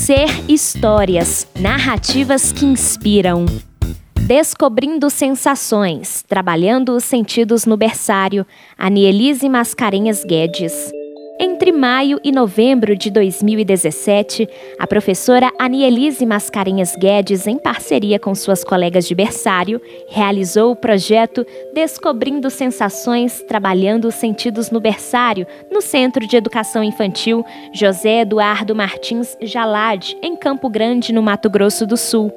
Ser 0.00 0.50
Histórias, 0.50 1.46
narrativas 1.60 2.52
que 2.52 2.64
inspiram. 2.64 3.44
Descobrindo 4.26 5.10
sensações, 5.10 6.24
trabalhando 6.26 6.96
os 6.96 7.04
sentidos 7.04 7.66
no 7.66 7.76
berçário, 7.76 8.46
Anielise 8.78 9.46
Mascarenhas 9.46 10.24
Guedes. 10.24 10.90
Entre 11.42 11.72
maio 11.72 12.20
e 12.22 12.30
novembro 12.30 12.94
de 12.94 13.10
2017, 13.10 14.46
a 14.78 14.86
professora 14.86 15.50
Anielise 15.58 16.26
Mascarenhas 16.26 16.94
Guedes, 16.94 17.46
em 17.46 17.56
parceria 17.56 18.18
com 18.18 18.34
suas 18.34 18.62
colegas 18.62 19.08
de 19.08 19.14
berçário, 19.14 19.80
realizou 20.06 20.70
o 20.70 20.76
projeto 20.76 21.46
Descobrindo 21.72 22.50
Sensações, 22.50 23.42
Trabalhando 23.48 24.08
os 24.08 24.16
Sentidos 24.16 24.70
no 24.70 24.80
Berçário, 24.80 25.46
no 25.72 25.80
Centro 25.80 26.26
de 26.26 26.36
Educação 26.36 26.84
Infantil 26.84 27.42
José 27.72 28.20
Eduardo 28.20 28.74
Martins 28.74 29.34
Jalad, 29.40 30.12
em 30.22 30.36
Campo 30.36 30.68
Grande, 30.68 31.10
no 31.10 31.22
Mato 31.22 31.48
Grosso 31.48 31.86
do 31.86 31.96
Sul. 31.96 32.30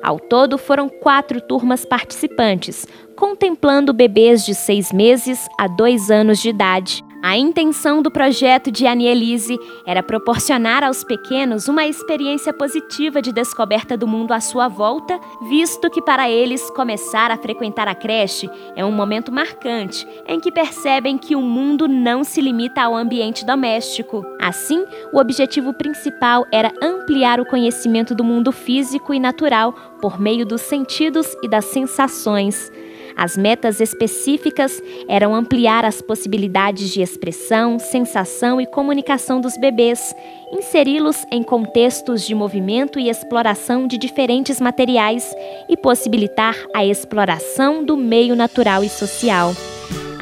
Ao 0.00 0.20
todo, 0.20 0.56
foram 0.58 0.88
quatro 0.88 1.40
turmas 1.40 1.84
participantes, 1.84 2.86
contemplando 3.16 3.92
bebês 3.92 4.46
de 4.46 4.54
seis 4.54 4.92
meses 4.92 5.48
a 5.58 5.66
dois 5.66 6.08
anos 6.08 6.40
de 6.40 6.50
idade. 6.50 7.03
A 7.26 7.38
intenção 7.38 8.02
do 8.02 8.10
projeto 8.10 8.70
de 8.70 8.86
Anielise 8.86 9.58
era 9.86 10.02
proporcionar 10.02 10.84
aos 10.84 11.02
pequenos 11.02 11.68
uma 11.68 11.86
experiência 11.86 12.52
positiva 12.52 13.22
de 13.22 13.32
descoberta 13.32 13.96
do 13.96 14.06
mundo 14.06 14.32
à 14.32 14.42
sua 14.42 14.68
volta, 14.68 15.18
visto 15.48 15.88
que 15.88 16.02
para 16.02 16.28
eles 16.28 16.68
começar 16.72 17.30
a 17.30 17.38
frequentar 17.38 17.88
a 17.88 17.94
creche 17.94 18.50
é 18.76 18.84
um 18.84 18.92
momento 18.92 19.32
marcante 19.32 20.06
em 20.28 20.38
que 20.38 20.52
percebem 20.52 21.16
que 21.16 21.34
o 21.34 21.40
mundo 21.40 21.88
não 21.88 22.24
se 22.24 22.42
limita 22.42 22.82
ao 22.82 22.94
ambiente 22.94 23.42
doméstico. 23.42 24.22
Assim, 24.38 24.84
o 25.10 25.18
objetivo 25.18 25.72
principal 25.72 26.44
era 26.52 26.74
ampliar 26.82 27.40
o 27.40 27.46
conhecimento 27.46 28.14
do 28.14 28.22
mundo 28.22 28.52
físico 28.52 29.14
e 29.14 29.18
natural 29.18 29.72
por 29.98 30.20
meio 30.20 30.44
dos 30.44 30.60
sentidos 30.60 31.34
e 31.42 31.48
das 31.48 31.64
sensações. 31.64 32.70
As 33.16 33.36
metas 33.36 33.80
específicas 33.80 34.82
eram 35.08 35.34
ampliar 35.34 35.84
as 35.84 36.02
possibilidades 36.02 36.90
de 36.90 37.00
expressão, 37.00 37.78
sensação 37.78 38.60
e 38.60 38.66
comunicação 38.66 39.40
dos 39.40 39.56
bebês, 39.56 40.14
inseri-los 40.52 41.24
em 41.30 41.42
contextos 41.42 42.26
de 42.26 42.34
movimento 42.34 42.98
e 42.98 43.08
exploração 43.08 43.86
de 43.86 43.96
diferentes 43.98 44.60
materiais 44.60 45.34
e 45.68 45.76
possibilitar 45.76 46.56
a 46.74 46.84
exploração 46.84 47.84
do 47.84 47.96
meio 47.96 48.34
natural 48.34 48.82
e 48.82 48.88
social. 48.88 49.54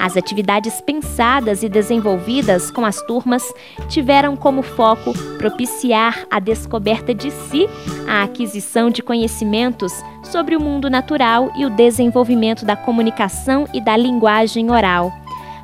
As 0.03 0.17
atividades 0.17 0.81
pensadas 0.81 1.63
e 1.63 1.69
desenvolvidas 1.69 2.73
com 2.73 2.85
as 2.85 3.01
turmas 3.03 3.55
tiveram 3.89 4.35
como 4.35 4.61
foco 4.61 5.13
propiciar 5.39 6.27
a 6.29 6.41
descoberta 6.41 7.15
de 7.15 7.31
si, 7.31 7.69
a 8.09 8.25
aquisição 8.25 8.91
de 8.91 9.01
conhecimentos 9.01 9.93
sobre 10.25 10.57
o 10.57 10.61
mundo 10.61 10.91
natural 10.91 11.53
e 11.57 11.65
o 11.65 11.71
desenvolvimento 11.71 12.65
da 12.65 12.75
comunicação 12.75 13.69
e 13.73 13.81
da 13.81 13.97
linguagem 13.97 14.73
oral. 14.73 15.22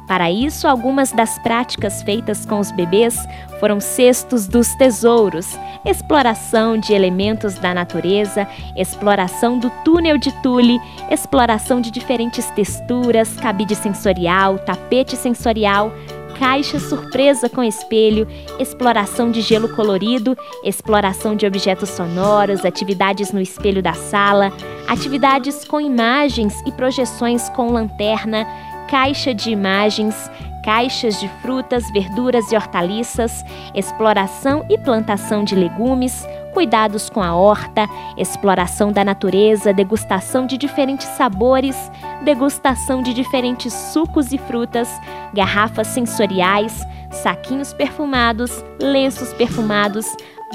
Para 0.08 0.30
isso, 0.30 0.66
algumas 0.66 1.12
das 1.12 1.38
práticas 1.40 2.02
feitas 2.02 2.46
com 2.46 2.58
os 2.58 2.72
bebês 2.72 3.14
foram 3.60 3.78
cestos 3.78 4.48
dos 4.48 4.74
tesouros, 4.76 5.46
exploração 5.84 6.78
de 6.78 6.94
elementos 6.94 7.56
da 7.56 7.74
natureza, 7.74 8.48
exploração 8.74 9.58
do 9.58 9.68
túnel 9.84 10.16
de 10.16 10.32
tule, 10.42 10.80
exploração 11.10 11.78
de 11.78 11.90
diferentes 11.90 12.46
texturas, 12.52 13.36
cabide 13.36 13.74
sensorial, 13.74 14.58
tapete 14.58 15.14
sensorial, 15.14 15.92
caixa 16.38 16.78
surpresa 16.78 17.48
com 17.48 17.62
espelho, 17.62 18.26
exploração 18.58 19.30
de 19.30 19.40
gelo 19.40 19.68
colorido, 19.74 20.38
exploração 20.64 21.34
de 21.34 21.44
objetos 21.44 21.90
sonoros, 21.90 22.64
atividades 22.64 23.32
no 23.32 23.40
espelho 23.40 23.82
da 23.82 23.92
sala, 23.92 24.52
atividades 24.86 25.64
com 25.64 25.80
imagens 25.80 26.54
e 26.64 26.72
projeções 26.72 27.48
com 27.50 27.72
lanterna, 27.72 28.46
caixa 28.88 29.34
de 29.34 29.50
imagens, 29.50 30.30
caixas 30.64 31.20
de 31.20 31.28
frutas, 31.40 31.90
verduras 31.92 32.50
e 32.50 32.56
hortaliças, 32.56 33.44
exploração 33.74 34.66
e 34.68 34.76
plantação 34.76 35.44
de 35.44 35.54
legumes, 35.54 36.26
cuidados 36.52 37.08
com 37.08 37.22
a 37.22 37.34
horta, 37.34 37.86
exploração 38.16 38.90
da 38.90 39.04
natureza, 39.04 39.72
degustação 39.72 40.46
de 40.46 40.58
diferentes 40.58 41.06
sabores, 41.06 41.90
degustação 42.24 43.02
de 43.02 43.14
diferentes 43.14 43.72
sucos 43.72 44.32
e 44.32 44.38
frutas, 44.38 44.88
garrafas 45.32 45.86
sensoriais, 45.86 46.84
saquinhos 47.10 47.72
perfumados, 47.72 48.64
lenços 48.80 49.32
perfumados, 49.34 50.06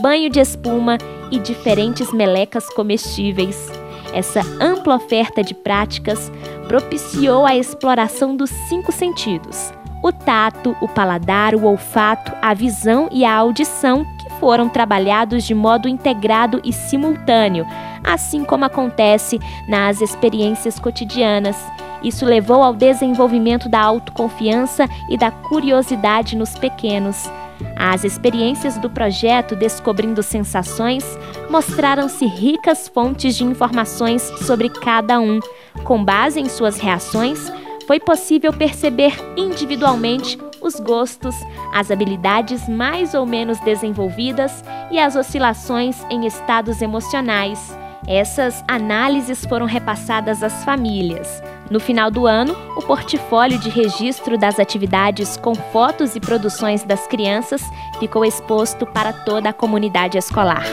banho 0.01 0.29
de 0.29 0.39
espuma 0.39 0.97
e 1.31 1.39
diferentes 1.39 2.11
melecas 2.11 2.67
comestíveis. 2.73 3.82
Essa 4.13 4.41
ampla 4.61 4.95
oferta 4.95 5.43
de 5.43 5.53
práticas 5.53 6.31
propiciou 6.67 7.45
a 7.45 7.55
exploração 7.55 8.35
dos 8.35 8.49
cinco 8.69 8.91
sentidos: 8.91 9.73
o 10.03 10.11
tato, 10.11 10.75
o 10.79 10.87
paladar, 10.87 11.55
o 11.55 11.65
olfato, 11.65 12.31
a 12.41 12.53
visão 12.53 13.09
e 13.11 13.25
a 13.25 13.33
audição, 13.33 14.05
que 14.19 14.29
foram 14.39 14.69
trabalhados 14.69 15.43
de 15.43 15.55
modo 15.55 15.87
integrado 15.87 16.61
e 16.63 16.71
simultâneo, 16.71 17.65
assim 18.03 18.43
como 18.43 18.65
acontece 18.65 19.39
nas 19.67 19.99
experiências 19.99 20.77
cotidianas. 20.77 21.57
Isso 22.03 22.25
levou 22.25 22.61
ao 22.61 22.73
desenvolvimento 22.73 23.69
da 23.69 23.81
autoconfiança 23.81 24.87
e 25.09 25.17
da 25.17 25.31
curiosidade 25.31 26.35
nos 26.35 26.57
pequenos. 26.59 27.29
As 27.75 28.03
experiências 28.03 28.77
do 28.77 28.89
projeto 28.89 29.55
Descobrindo 29.55 30.23
Sensações 30.23 31.03
mostraram-se 31.49 32.25
ricas 32.25 32.87
fontes 32.87 33.35
de 33.35 33.43
informações 33.43 34.21
sobre 34.41 34.69
cada 34.69 35.19
um. 35.19 35.39
Com 35.83 36.03
base 36.03 36.39
em 36.39 36.47
suas 36.47 36.77
reações, 36.77 37.51
foi 37.87 37.99
possível 37.99 38.53
perceber 38.53 39.13
individualmente 39.35 40.37
os 40.61 40.79
gostos, 40.79 41.35
as 41.73 41.91
habilidades 41.91 42.67
mais 42.69 43.13
ou 43.13 43.25
menos 43.25 43.59
desenvolvidas 43.59 44.63
e 44.89 44.97
as 44.97 45.15
oscilações 45.15 45.97
em 46.09 46.25
estados 46.25 46.81
emocionais. 46.81 47.77
Essas 48.07 48.63
análises 48.67 49.45
foram 49.45 49.65
repassadas 49.65 50.43
às 50.43 50.63
famílias. 50.63 51.41
No 51.69 51.79
final 51.79 52.11
do 52.11 52.27
ano, 52.27 52.55
o 52.75 52.81
portfólio 52.81 53.57
de 53.57 53.69
registro 53.69 54.37
das 54.37 54.59
atividades 54.59 55.37
com 55.37 55.55
fotos 55.55 56.15
e 56.15 56.19
produções 56.19 56.83
das 56.83 57.07
crianças 57.07 57.63
ficou 57.99 58.25
exposto 58.25 58.85
para 58.85 59.13
toda 59.13 59.49
a 59.49 59.53
comunidade 59.53 60.17
escolar. 60.17 60.65